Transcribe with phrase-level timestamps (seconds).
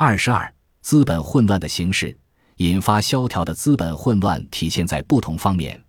[0.00, 2.16] 二十二，资本混乱的形式，
[2.58, 5.82] 引发萧条的资本混乱体现在不同方面，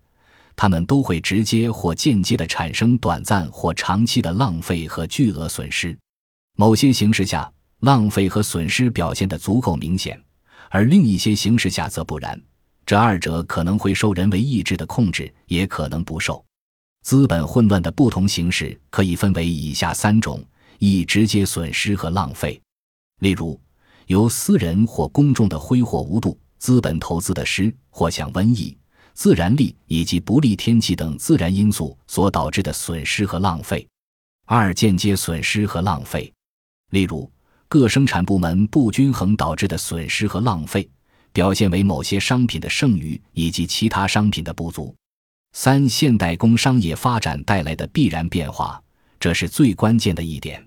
[0.56, 5.96] 它们都会直接或间接地产生短暂或长期的浪费和巨额损失。
[6.56, 7.48] 某些形势下，
[7.82, 10.20] 浪费和损失表现得足够明显，
[10.70, 12.36] 而另一些形势下则不然。
[12.84, 16.44] 这二者可能会受人为意志的控制，也可能不受。
[17.04, 20.44] 资本混乱的不同形式可以分为以下三种：
[20.80, 22.60] 一、直接损失和浪费，
[23.20, 23.56] 例如
[24.10, 28.76] 由私人或公众的挥霍无度、资本投资的失，或像瘟疫、
[29.14, 33.86] 自然力以及不利天气等自然因素所导致的损失和浪费；
[34.46, 36.32] 二、间接损失和浪费，
[36.90, 37.30] 例如
[37.68, 40.90] 各生产部门不均衡导致的损失和浪费，
[41.32, 44.92] 表现为某些商品的剩余以及其他商品的不足。
[45.52, 48.82] 三、现代工商业发展带来的必然变化，
[49.20, 50.66] 这是最关键的一点。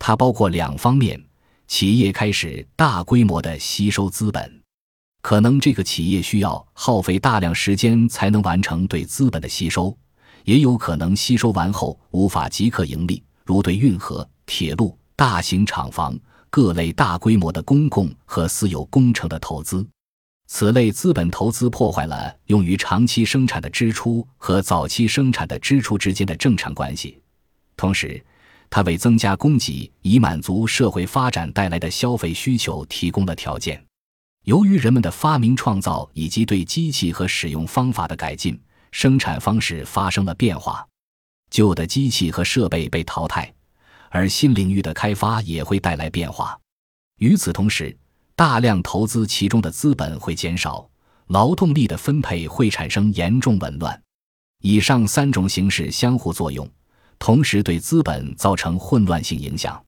[0.00, 1.24] 它包括两方面：
[1.72, 4.62] 企业开始大规模的吸收资本，
[5.22, 9.90] 可能这个企业需要耗费大量时间才能完成对资本的吸收；
[10.44, 16.14] 也有可能吸收完后无法即刻盈利，如对运河、铁路、大型厂房、
[16.50, 19.82] 各类大规模的公共和私有工程的投资。
[20.48, 27.18] 此类资本投资破坏了用于长期生产的支出和早期生产的支出之间的正常关系，
[27.78, 28.22] 同时，
[28.74, 33.84] 它为增加供给以满足社会发展带来的消费需求提供了条件。
[34.44, 38.58] 由于人们的发明创造以及对机器和使用方法的改进，
[38.90, 40.88] 生产方式发生了变化，
[41.50, 43.52] 旧的机器和设备被淘汰，
[44.08, 46.58] 而新领域的开发也会带来变化。
[47.18, 47.94] 与此同时，
[48.34, 50.88] 大量投资其中的资本会减少，
[51.26, 54.02] 劳动力的分配会产生严重紊乱。
[54.62, 56.66] 以上三种形式相互作用，
[57.22, 59.80] 同时对资本造成混乱性影响。